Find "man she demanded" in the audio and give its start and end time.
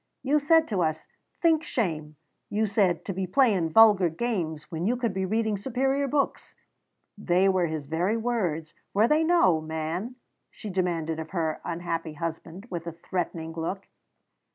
9.61-11.19